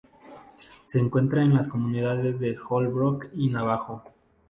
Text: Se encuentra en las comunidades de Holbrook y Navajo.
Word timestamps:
Se 0.87 0.97
encuentra 0.99 1.43
en 1.43 1.53
las 1.53 1.67
comunidades 1.69 2.39
de 2.39 2.57
Holbrook 2.67 3.27
y 3.35 3.49
Navajo. 3.49 4.01